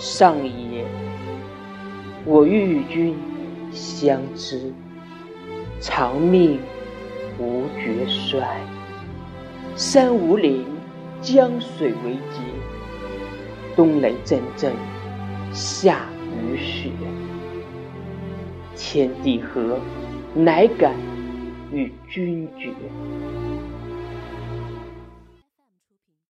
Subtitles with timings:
[0.00, 0.82] 上也，
[2.24, 3.14] 我欲与君
[3.70, 4.72] 相知，
[5.78, 6.58] 长命
[7.38, 8.42] 无绝衰。
[9.76, 10.64] 山无陵，
[11.20, 12.40] 江水为竭，
[13.76, 14.72] 冬雷震震，
[15.52, 16.06] 夏
[16.48, 16.92] 雨雪，
[18.74, 19.78] 天地合，
[20.34, 20.94] 乃敢
[21.70, 22.72] 与君绝。